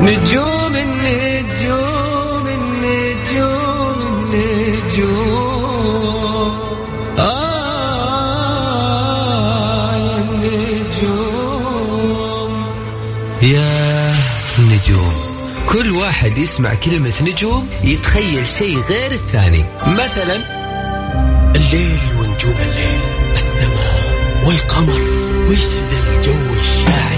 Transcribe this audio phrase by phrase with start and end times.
[0.00, 4.00] نجوم النجوم النجوم
[4.32, 5.38] النجوم.
[7.18, 7.98] آه
[9.96, 11.72] يا النجوم.
[13.42, 14.14] يا
[14.58, 15.14] نجوم.
[15.66, 19.64] كل واحد يسمع كلمة نجوم يتخيل شيء غير الثاني.
[19.86, 20.58] مثلا
[21.56, 23.00] الليل ونجوم الليل
[23.32, 23.98] السماء
[24.44, 25.00] والقمر
[25.50, 27.17] وش ذا الجو الشاعر؟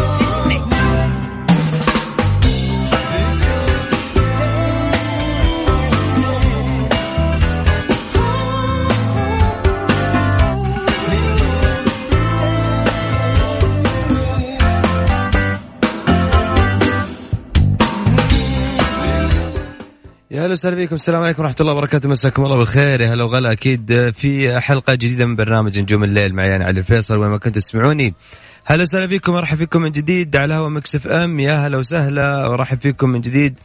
[20.31, 20.95] يا أهلا وسهلا بكم.
[20.95, 22.09] السلام عليكم ورحمة الله وبركاته.
[22.09, 23.01] مساكم الله بالخير.
[23.01, 23.51] يا هلا وغلا.
[23.51, 27.17] أكيد في حلقة جديدة من برنامج نجوم الليل معي أنا علي الفيصل.
[27.17, 28.13] وين ما كنتوا تسمعوني.
[28.65, 29.33] هلا وسهلا بكم.
[29.33, 31.39] أرحب فيكم من جديد على هوا Mix FM.
[31.39, 32.47] يا هلا وسهلا.
[32.47, 33.59] وارحب فيكم من جديد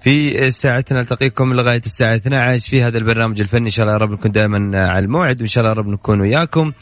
[0.00, 1.00] في ساعتنا.
[1.00, 3.64] نلتقيكم لغاية الساعة 12 في هذا البرنامج الفني.
[3.64, 5.40] إن شاء الله يا رب نكون دائما على الموعد.
[5.40, 6.72] وإن شاء الله يا رب نكون وياكم.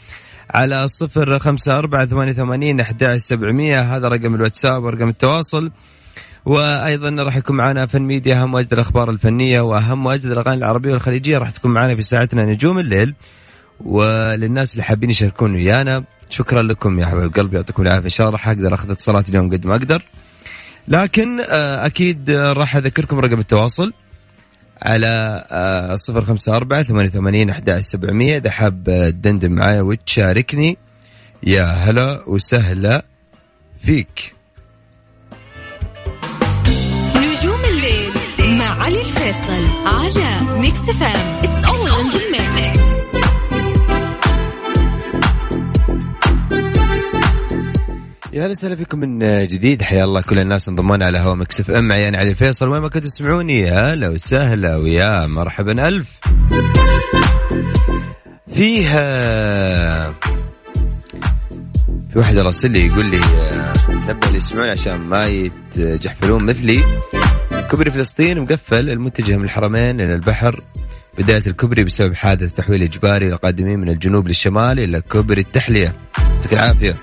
[0.53, 3.95] على صفر خمسة أربعة ثمانية ثمانين أحد سبعمية.
[3.95, 5.71] هذا رقم الواتساب ورقم التواصل.
[6.47, 11.37] وأيضا راح يكون معنا فن ميديا أهم واجد الأخبار الفنية وأهم واجد الأغاني العربية والخليجية
[11.37, 13.13] راح تكون معنا في ساعتنا نجوم الليل.
[13.79, 18.05] وللناس اللي حابين يشاركون ويانا شكرا لكم يا حبايب قلبي يعطيكم العافية.
[18.05, 20.01] إن شاء الله راح أقدر أخذ اتصالات اليوم قد ما أقدر.
[20.87, 23.93] لكن آه، أكيد راح أذكركم رقم التواصل
[24.81, 28.37] على آه، صفر خمسة أربعة ثمانية ثمانين أحد سبعمية.
[28.37, 30.77] إذا حاب تدندن معايا وتشاركني
[31.43, 33.05] يا هلا وسهلا
[33.85, 34.36] فيك.
[38.87, 42.79] علي الفيصل على Mix FM it's all in the mix
[48.33, 49.81] يا أهلا وسهلا فيكم من جديد.
[49.81, 52.69] حيا الله كل الناس انضمونا على هوا Mix FM معي أنا علي الفيصل.
[52.69, 56.19] وين ما كنتوا تسمعوني يا هلا وسهلا ويا مرحبا ألف.
[58.53, 60.11] فيها
[62.11, 66.83] في واحد راسل لي يقول لي آه، نبه اللي يسمعون عشان ما يتجحفلون مثلي.
[67.71, 70.63] كوبري فلسطين مقفل المتجه من الحرمين إلى البحر.
[71.17, 75.95] بداية الكوبري بسبب حادث تحويل إجباري للقادمين من الجنوب للشمال إلى كوبري التحلية.
[76.17, 76.97] يعطيك العافية.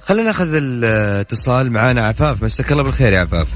[0.00, 2.06] خلينا ناخذ الاتصال معانا.
[2.06, 3.48] عفاف مساك الله بالخير يا عفاف.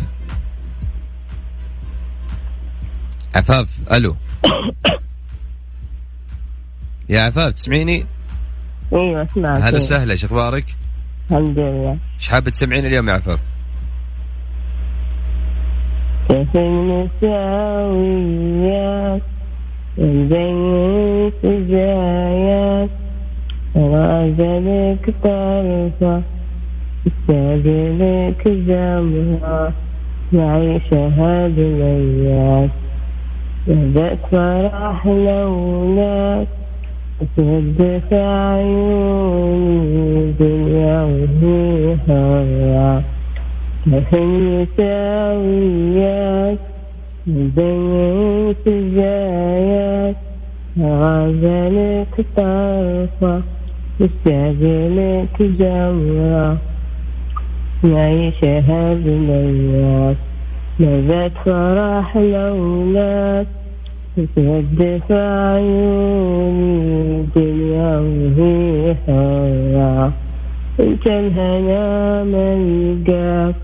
[3.35, 4.17] عفاف ألو.
[7.09, 8.07] يا عفاف تسمعيني؟
[8.93, 10.65] أيوه اسمعك هلا وسهلا إيش أخبارك؟
[11.31, 13.39] الحمد لله إيش حابة تسمعين اليوم يا عفاف؟
[16.29, 17.23] كيف المساويات
[19.99, 22.91] نبين سجايات
[23.77, 26.23] راجلك طرفة
[27.07, 29.73] استاجلك جمرة
[30.33, 32.71] نعيش هذه الأيام
[33.67, 36.49] بدأت فرح لولاك
[37.37, 37.43] في
[38.13, 39.83] عيوني
[40.41, 43.01] دنيا وهي هوا
[43.87, 44.15] كيف
[44.81, 46.59] المساويات
[47.27, 50.17] نبين سجايات
[50.81, 53.43] غزلك طرفة
[54.01, 56.57] مستقبلك جمرة
[57.83, 60.17] نعيش هذه الأيام
[60.81, 63.47] نبات فرح لولاك
[64.17, 64.61] في
[65.11, 66.62] عيوني
[68.03, 70.11] دنيا وهي هوا
[70.81, 73.55] انت الهنا ملقاك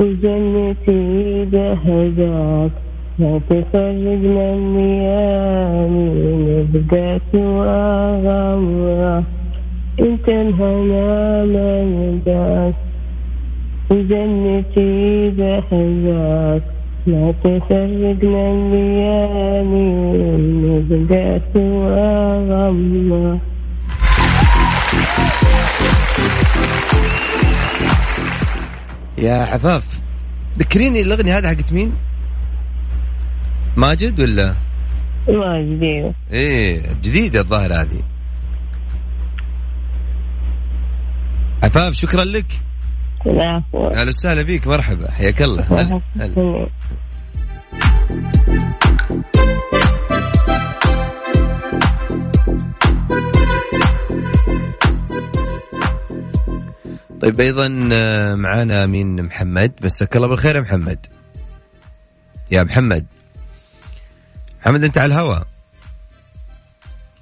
[0.00, 2.70] وجنتي بهداك
[3.18, 6.08] لا تفرقنا الليالي
[6.46, 9.22] نبقى سوا غمرة.
[10.00, 12.74] انت الهنا ملقاك
[13.90, 16.62] وجنتي بهداك
[17.06, 19.86] لا تفرقنا الليالي
[20.64, 22.10] نبقى سوا
[22.50, 23.38] غمرة.
[29.18, 30.00] يا عفاف
[30.58, 31.92] ذكريني الأغنية هذه حقت مين؟
[33.76, 34.54] ماجد ولا؟
[35.28, 38.02] ما جديد إيه جديدة الظاهر هذه.
[41.62, 42.60] عفاف شكرا لك.
[43.26, 43.88] العفو.
[43.88, 45.62] أهلا وسهلا بك مرحبا حياك الله.
[45.62, 46.68] هلا هلا.
[57.26, 59.72] طيب أيضا آه، معانا مين؟ محمد.
[59.82, 61.06] مساك الله بالخير يا محمد.
[62.50, 63.06] يا محمد.
[64.60, 65.46] محمد أنت على الهواء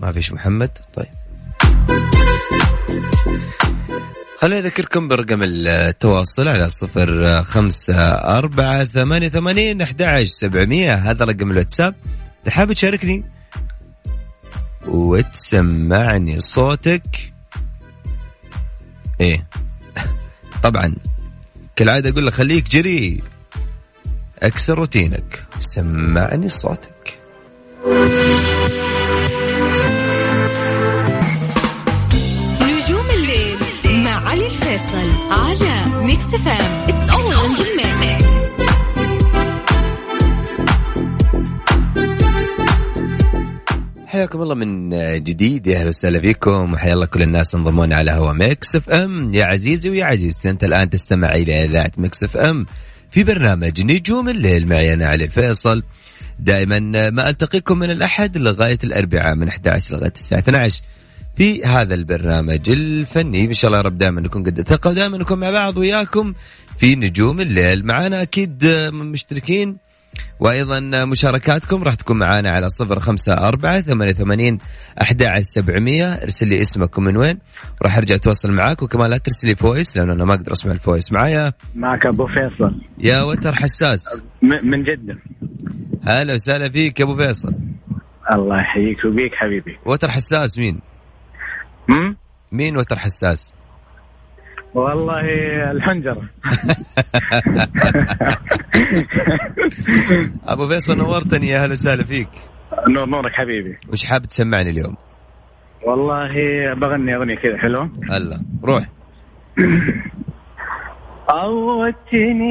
[0.00, 1.06] ما فيش محمد؟ طيب.
[4.38, 7.98] خليني أذكركم برقم التواصل على صفر خمسة
[8.38, 10.94] أربعة ثمانية ثمانين أحد سبعمية.
[10.94, 11.94] هذا رقم الواتساب.
[12.42, 13.24] إذا حاب تشاركني
[14.86, 17.32] وتسمعني صوتك
[19.20, 19.46] إيه
[20.62, 20.94] طبعا
[21.76, 23.22] كالعادة أقول لك خليك جريء
[24.42, 27.18] اكسر روتينك سمعني صوتك.
[44.34, 44.90] حياكم الله من
[45.22, 45.66] جديد.
[45.66, 46.72] يا أهلا وسهلا فيكم.
[46.72, 49.34] وحيا الله كل الناس انضمون على هوا Mix FM.
[49.34, 52.66] يا عزيزي ويا عزيزتي أنت الآن تستمع إلى إذاعة Mix FM
[53.10, 54.68] في برنامج نجوم الليل.
[54.68, 55.82] معي أنا علي الفيصل
[56.38, 56.78] دائما
[57.10, 60.82] ما ألتقيكم من الأحد لغاية الأربعاء من 11 لغاية الساعة 12
[61.36, 63.44] في هذا البرنامج الفني.
[63.44, 66.34] إن شاء الله يا رب دائما نكون قد ثقه ودائما نكون مع بعض وياكم
[66.78, 67.86] في نجوم الليل.
[67.86, 69.83] معانا أكيد مشتركين
[70.40, 74.58] وأيضا مشاركاتكم راح تكون معانا على صفر خمسة أربعة ثمانية ثمانين
[75.02, 76.12] أحد سبعمية.
[76.12, 77.38] ارسل لي اسمك ومن وين
[77.82, 78.82] راح أرجع أتواصل معاك.
[78.82, 81.12] وكمان لا ترسل لي voice لأنه أنا ما أقدر أسمع ال voice.
[81.12, 82.80] معايا؟ معك أبو فيصل.
[82.98, 84.22] يا وتر حساس.
[84.42, 85.18] من جدة.
[86.02, 87.54] هلا وسهلا فيك يا أبو فيصل.
[88.32, 89.78] الله يحييك وبيك حبيبي.
[89.86, 90.80] وتر حساس مين؟
[91.90, 92.16] هم؟
[92.52, 93.54] مين وتر حساس؟
[94.74, 95.20] والله
[95.70, 96.22] الحنجرة.
[100.48, 102.28] أبو فيصل نورتني يا هلا وسهلا فيك.
[102.88, 103.78] نور نورك حبيبي.
[103.92, 104.96] وش حاب تسمعني اليوم؟
[105.86, 106.28] والله
[106.74, 108.84] بغني أغنية كذا حلوة هلا روح.
[111.28, 112.50] عودتني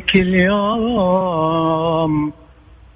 [0.00, 2.32] كل يوم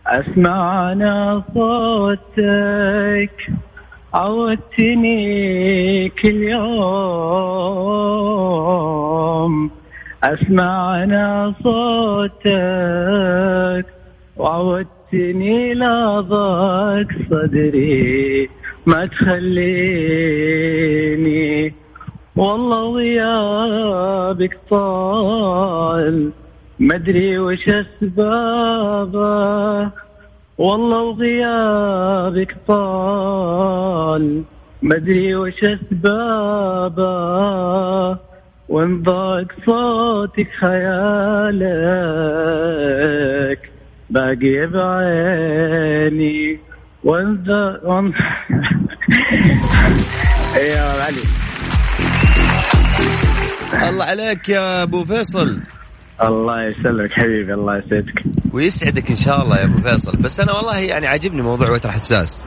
[0.07, 3.51] أسمع أنا صوتك.
[4.15, 7.09] عودتني كل يوم.
[10.25, 12.49] أسمع أنا صوتك
[14.37, 18.51] وعودتني لا ضاق صدري.
[18.87, 19.69] ما تخليني
[22.37, 26.31] والله غيابك طال.
[26.81, 29.29] مدري وش اسبابه
[30.59, 34.43] والله وغيابك طال.
[34.83, 37.09] مدري وش أسبابه.
[38.69, 40.79] وان ضاق صوتك خيالك؟
[44.11, 46.59] باقي بعيني.
[47.05, 47.45] وان
[47.85, 48.13] وان-
[50.57, 51.23] يا علي.
[53.89, 55.59] الله عليك يا أبو فيصل.
[56.23, 58.23] الله يسلمك حبيبي الله يسعدك.
[58.53, 60.17] ويسعدك إن شاء الله يا أبو فيصل.
[60.17, 62.45] بس أنا والله يعني عاجبني موضوع وتر حساس.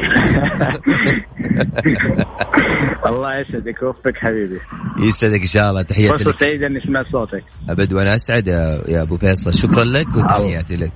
[3.06, 4.60] الله يسعدك ويوفقك حبيبي.
[4.98, 5.82] يسعدك إن شاء الله.
[5.82, 6.40] تحياتي لك.
[6.40, 7.44] سعيدة أني سمعت صوتك.
[7.68, 9.54] أبد وأنا أسعد يا, أبو فيصل.
[9.54, 10.92] شكرا لك وتحياتي لك.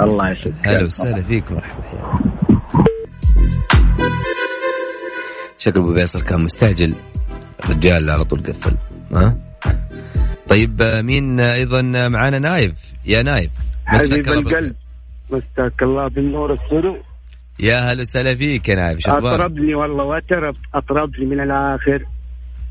[0.00, 0.68] الله يسعدك.
[0.68, 2.04] هلا وسهلا فيك مرحبا حياك
[5.58, 6.94] شكل أبو فيصل كان مستعجل.
[7.64, 8.74] الرجال على طول قفل.
[9.16, 9.36] ها؟
[10.48, 12.72] طيب آه، مين آه، أيضا معانا؟ نايف.
[13.06, 13.50] يا نايف
[13.92, 14.58] مساك حبيب الله بالخير.
[14.58, 14.74] القلب.
[15.30, 16.98] مساك الله بالنور السرور.
[17.60, 18.98] يا هلا وسهلا فيك يا نايف.
[19.00, 22.04] شو أخبارك؟ أطربني والله وتر أطربني من الآخر.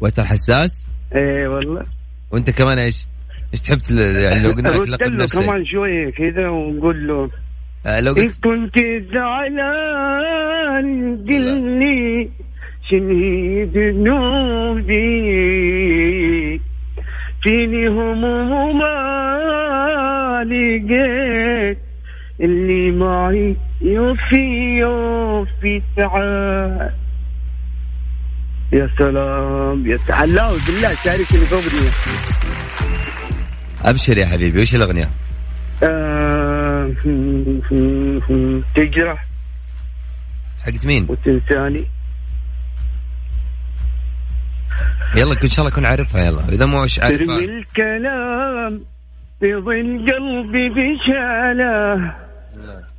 [0.01, 1.83] وتر حساس؟ إيه والله.
[2.31, 3.07] وأنت كمان إيش؟
[3.53, 7.29] إيش تحب يعني لو قلنا لك لقب نفسك كمان شوية كذا ونقول له
[7.85, 8.75] آه، لو قلت كنت
[9.13, 10.87] زعلان
[11.27, 12.29] قل لي
[12.89, 14.97] شنو ذنوبي
[17.43, 21.77] فيني هموم وما لقيت
[22.41, 26.93] اللي معي يوفي يوفي ساعات
[28.73, 29.87] يا سلام.
[29.87, 31.91] يا تعالوا بالله شاركني بأغنية
[33.85, 34.61] أبشر يا حبيبي.
[34.61, 35.09] وش الأغنية؟
[35.83, 36.91] آه،
[38.75, 39.27] تجرح.
[40.63, 41.85] حقت مين؟ وتنساني.
[45.17, 46.49] يلا ان شاء الله أكون عارفها يلا.
[46.49, 48.81] إذا مو مش ترمي عارفها الكلام
[49.39, 52.13] في ظل قلبي بشالة.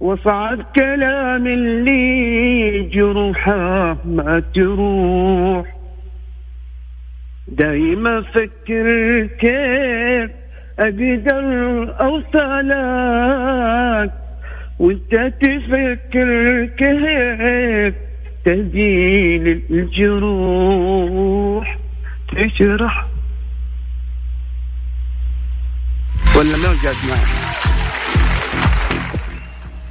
[0.00, 5.76] وصعب كلام اللي جروحه ما تروح.
[7.48, 10.30] دايما أفكر كيف
[10.78, 14.12] أقدر أوصلك.
[14.78, 17.94] وأنت تفكر كيف
[18.44, 21.77] تزيل الجروح
[22.38, 23.06] تشرح
[26.36, 27.26] ولا ما قاعد معي؟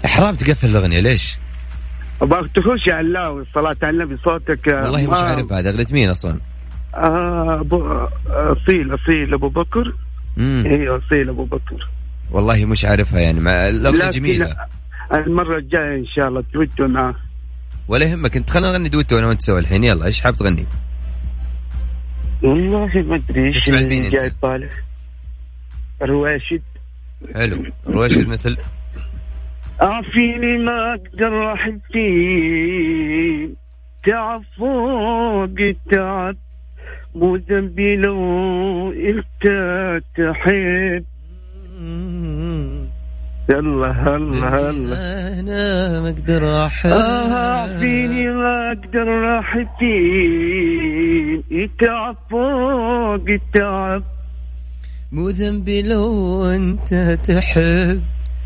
[0.06, 1.38] حرام تقفل الأغنية ليش؟
[2.22, 6.10] أبغاك تخش يا علاوي الصلاة على النبي صوتك آه، والله مش عارف هذا أغنية مين
[6.10, 6.40] أصلا؟
[6.96, 9.94] آه أبو أصيل أصيل أبو بكر.
[10.40, 11.90] أيوه أصيل أبو بكر.
[12.32, 13.40] والله مش عارفها يعني
[13.72, 14.56] لكن جميلة.
[15.14, 17.16] المرة الجاية إن شاء الله تودوا معاه
[17.88, 20.66] ولا يهمك أنت خلينا نغني دويتو أنا وأنت سوا الحين يلا إيش حاب تغني؟
[22.44, 24.68] والله ما أدري إيش؟ جاي طالع
[26.02, 26.62] رواشد.
[27.36, 27.64] حلو.
[27.88, 28.58] رويشد مثل؟
[29.80, 33.50] عافيني ما أقدر أحكي.
[34.06, 36.36] تعب فوق التعب.
[37.16, 39.44] مو ذنبي لو إنت
[40.16, 41.06] تحب.
[43.50, 45.40] يلا هلا هلا.
[45.40, 49.78] أنا ما أقدر احب آه عافيني ما أقدر احكي
[51.80, 54.04] تعب فوق التعب
[55.12, 58.02] مو ذنبي لو أنت تحب.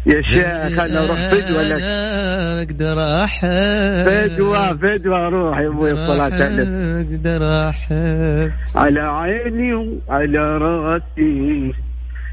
[0.05, 6.23] يا شيخ أنا أروح فدوه لك؟ ما أقدر احب فدوه فدوه روح يا أبوي الصلاه
[6.23, 11.73] على النبي أقدر احب على عيني وعلى راسي.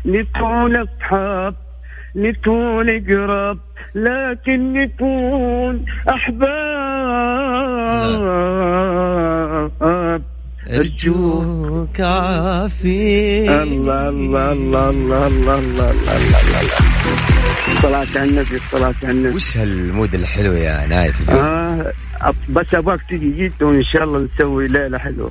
[0.05, 1.55] نكون اصحاب
[2.17, 3.59] نكون قرب
[3.95, 6.49] لكن نكون أحباب.
[10.69, 15.91] أرجوك عافي الله الله الله الله الله الله الله
[17.85, 19.35] الله على النبي الصلاة على النبي.
[19.37, 21.93] وش هال mood الحلو يا نايف اليوم؟ آه
[22.49, 25.31] بس أبغاك تجي جيت وإن شاء الله نسوي ليلة حلوة.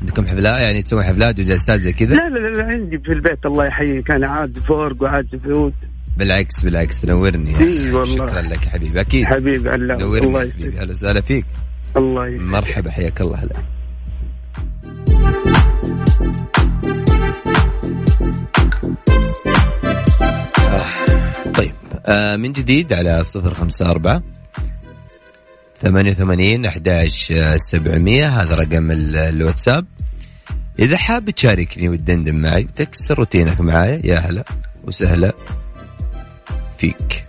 [0.00, 3.66] عندكم حفلات يعني تسوي حفلات وجلسات زي كذا؟ لا لا لا عندي في البيت الله
[3.66, 4.10] يحييك.
[4.10, 5.74] أنا عازف اورج وعازف عود
[6.16, 8.16] بالعكس بالعكس تنورني إي والله.
[8.16, 9.00] شكرا لك يا حبيبي.
[9.00, 9.24] أكيد.
[9.24, 9.96] حبيبي الله.
[9.96, 10.78] نورني حبيبي.
[10.78, 11.46] أهلا وسهلا فيك.
[11.96, 13.36] الله يسعدك مرحبا حياك الله.
[13.36, 13.54] هلا.
[20.68, 21.72] آه، طيب.
[22.06, 23.54] آه من جديد على صفر
[25.84, 29.86] خمسة أربعة ثمانية وثمانين أحداش سبعمية هذا رقم ال- الواتساب.
[30.78, 34.00] إذا حاب تشاركني وتدندن معي وتكسر روتينك معايا.
[34.04, 34.44] يا هلا
[34.84, 35.32] وسهلا
[36.78, 37.24] فيك.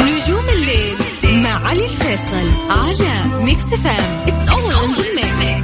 [0.00, 0.96] نجوم الليل
[1.42, 5.60] مع علي الفيصل على Mix FM it's all in the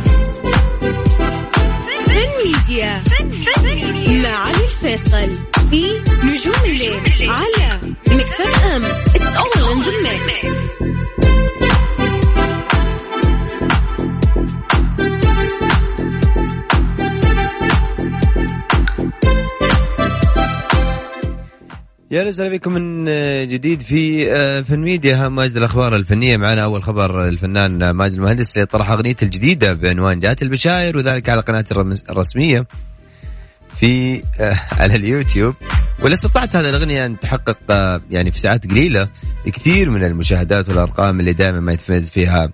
[2.07, 3.03] فن ميديا
[4.23, 5.31] مع علي الفيصل
[5.71, 5.85] في
[6.25, 7.56] نجوم الليل على
[8.27, 9.91] Mix FM it's all in the
[22.11, 23.05] يا أهلا بكم من
[23.49, 25.29] جديد في آه، فن ميديا.
[25.29, 26.65] موجز الأخبار الفنية معنا.
[26.65, 31.81] أول خبر الفنان ماجد المهندس اللي طرح اغنيته الجديدة بعنوان جات البشاير وذلك على قناته
[32.11, 32.67] الرسمية.
[33.81, 35.55] في آه، على اليوتيوب.
[36.01, 39.09] واللي استطاعت هذه الأغنية أن تحقق آه، يعني في ساعات قليلة
[39.47, 42.49] كثير من المشاهدات والأرقام اللي دائما ما يتميز فيها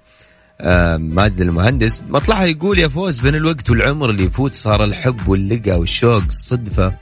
[0.60, 2.02] آه، ماجد المهندس.
[2.08, 6.94] مطلعها يقول يا فوز بين الوقت والعمر اللي يفوت صار الحب واللقى والشوق صدفة.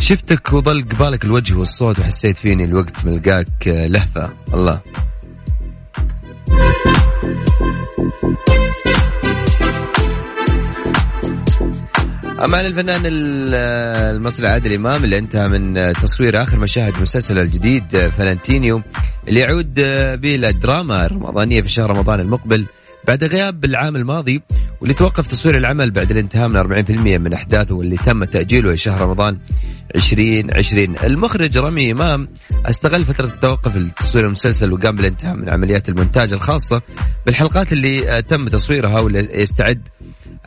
[0.00, 4.30] شفتك وظل قبالك الوجه والصوت وحسيت فيني الوقت ملقاك لهفة.
[4.54, 4.80] الله.
[12.38, 13.54] عن الفنان ال-
[14.16, 18.82] المصري عادل إمام اللي انتهى من تصوير آخر مشاهد مسلسله الجديد آه، فلانتينيو
[19.28, 22.66] اللي يعود آه، به للدراما الرمضانية في شهر رمضان المقبل.
[23.08, 24.42] بعد غياب العام الماضي
[24.80, 29.38] واللي توقف تصوير العمل بعد الانتهاء من 40% من أحداثه واللي تم تأجيله لشهر رمضان
[29.94, 32.28] 2020 المخرج رامي إمام
[32.66, 36.82] استغل فترة التوقف لتصوير المسلسل وقام بالانتهاء من عمليات المونتاج الخاصة
[37.26, 39.88] بالحلقات اللي آه، تم تصويرها واللي يستعد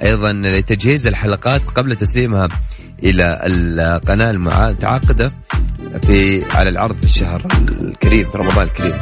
[0.03, 2.48] أيضا لتجهيز الحلقات قبل تسليمها
[3.03, 5.32] إلى القناة المتعاقدة
[6.06, 7.48] في على العرض في الشهر
[7.82, 9.00] الكريم في رمضان الكريم.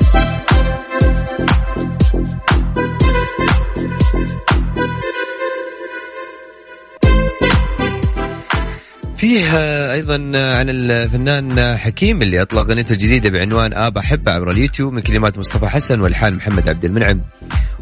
[9.30, 10.16] فيه آه، أيضا
[10.58, 15.68] عن الفنان حكيم اللي أطلق أغنيته الجديدة بعنوان آب أحب عبر اليوتيوب من كلمات مصطفى
[15.68, 17.22] حسن والحان محمد عبد المنعم.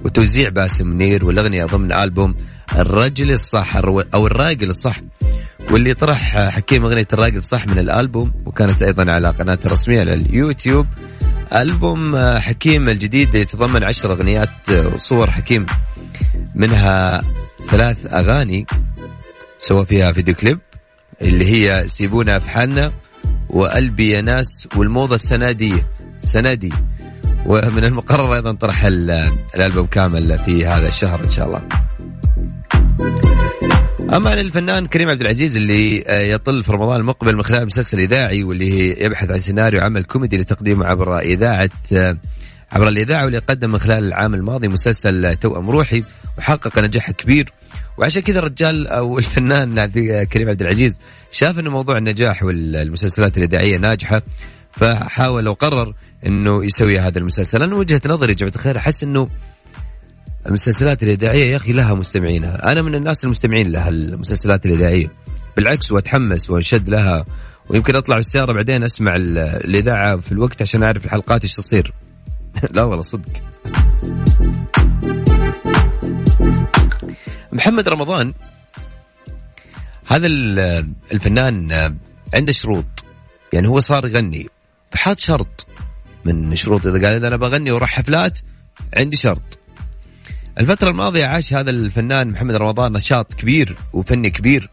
[0.04, 2.36] وتوزيع باسم منير والأغنية ضمن ألبوم
[2.76, 3.76] الرجل الصح
[4.14, 5.02] أو الراجل الصح
[5.72, 10.88] واللي طرح حكيم أغنية الراجل الصح من الألبوم وكانت أيضا على قناته الرسمية على اليوتيوب.
[11.54, 15.66] ألبوم حكيم الجديد يتضمن عشر أغنيات وصور حكيم
[16.56, 17.20] منها
[17.70, 18.66] ثلاث أغاني
[19.60, 20.67] سوى فيها فيديو كليب.
[21.22, 22.92] اللي هي سيبونا في حالنا
[23.50, 25.88] وقلبي يا ناس والموضة السنادية
[26.22, 26.74] سنادي
[27.46, 31.62] ومن المقرر أيضا طرح ال- الألبوم كامل في هذا الشهر إن شاء الله.
[34.14, 38.00] أما عن الفنان كريم عبد العزيز اللي آه، يطل في رمضان المقبل من خلال مسلسل
[38.00, 42.18] إذاعي واللي يبحث عن سيناريو عمل كوميدي لتقديمه عبر إذاعة آه،
[42.72, 46.04] عبر الإذاعة واللي قدم من خلال العام الماضي مسلسل توأم روحي
[46.38, 47.52] وحقق نجاح كبير
[47.98, 49.86] وعشان كذا الرجال أو الفنان
[50.24, 51.00] كريم عبد العزيز
[51.32, 54.22] شاف إنه موضوع النجاح والمسلسلات الإذاعية ناجحة
[54.72, 55.94] فحاول وقرر
[56.26, 57.64] إنه يسوي هذا المسلسل.
[57.64, 59.28] أنا وجهة نظري جماعة الخير أحس إنه
[60.48, 62.72] المسلسلات الإذاعية يا أخي لها مستمعينها.
[62.72, 65.12] أنا من الناس المستمعين لها المسلسلات الإذاعية.
[65.58, 67.26] بالعكس وأتحمس وأنشد لها
[67.70, 71.94] ويمكن أطلع بالسيارة بعدين أسمع ال- الإذاعة في الوقت عشان أعرف الحلقات إيش تصير.
[72.74, 73.32] لا والله صدق.
[77.58, 78.34] محمد رمضان
[80.08, 81.72] هذا ال- الفنان
[82.34, 82.86] عنده شروط.
[83.54, 84.48] يعني هو صار يغني
[84.92, 85.68] فحاط شرط
[86.26, 86.86] من شروط.
[86.86, 88.40] إذا قال إذا أنا بغني وراح حفلات
[88.98, 89.60] عندي شرط.
[90.60, 94.70] الفترة الماضية عاش هذا الفنان محمد رمضان نشاط كبير وفني كبير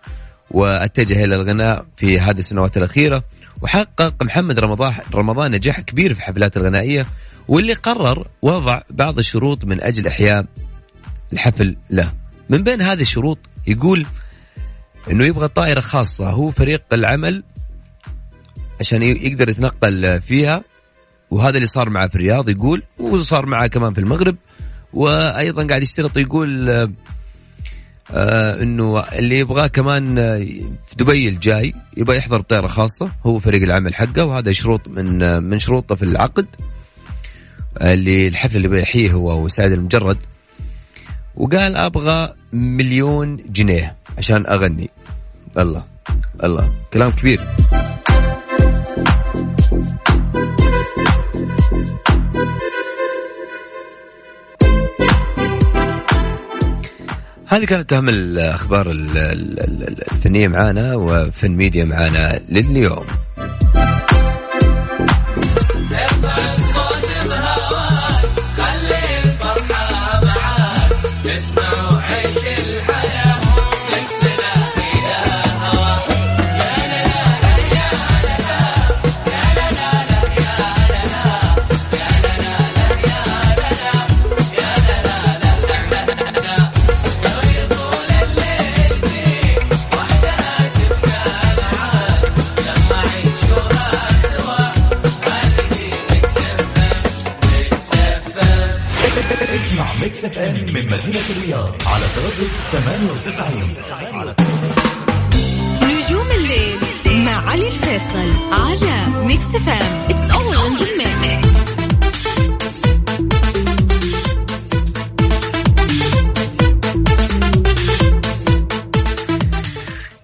[0.51, 3.25] واتجه إلى الغناء في هذه السنوات الأخيرة
[3.63, 7.07] وحقق محمد رمضان رمضان نجاح كبير في الحفلات الغنائية
[7.49, 10.47] واللي قرر وضع بعض الشروط من أجل إحياء
[11.33, 12.13] الحفل له.
[12.51, 14.07] من بين هذه الشروط يقول
[15.11, 17.43] إنه يبغى طائرة خاصة هو فريق العمل
[18.81, 20.63] عشان يقدر يتنقل فيها
[21.31, 24.37] وهذا اللي صار معه في الرياض يقول وصار معه كمان في المغرب
[24.93, 26.93] وأيضا قاعد يشترط يقول آه،
[28.11, 30.39] آه إنه اللي يبغاه كمان آه،
[30.87, 35.41] في دبي الجاي يبغى يحضر بطياره خاصة هو فريق العمل حقه وهذا شروط من آه،
[35.41, 36.47] من شروطه في العقد
[37.81, 40.19] اللي الحفل اللي بيحييه هو وسعيد المجرد.
[41.37, 44.91] وقال أبغى مليون جنيه عشان أغني.
[45.59, 45.85] الله
[46.45, 46.71] الله.
[46.93, 47.41] كلام كبير.
[57.47, 63.07] هذه كانت أهم الأخبار ال- ال- ال- الفنيه معانا وفن ميديا معانا لليوم.
[109.35, 110.57] Mix FM it's all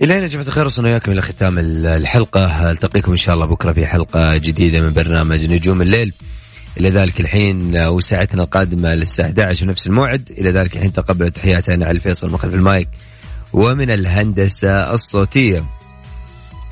[0.01, 2.71] إلى هنا يا جماعة الخير وصلنا وياكم إلى ختام ال- الحلقة.
[2.71, 6.13] ألتقيكم إن شاء الله بكرة في حلقة جديدة من برنامج نجوم الليل.
[6.81, 10.31] إلى ذلك الحين آه، وساعتنا القادمة للساعة 11 ونفس الموعد.
[10.39, 12.89] إلى ذلك الحين تقبلوا تحياتي أنا علي الفيصل من خلف المايك.
[13.53, 15.65] ومن الهندسة الصوتية.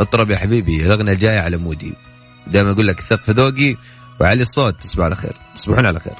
[0.00, 1.92] اطرب يا حبيبي الأغنية الجاية على مودي.
[2.52, 3.76] دائما أقول لك ثق في ذوقي
[4.20, 4.82] وعلي الصوت.
[4.82, 5.32] تصبحوا على خير.
[5.54, 6.14] تصبحون على خير.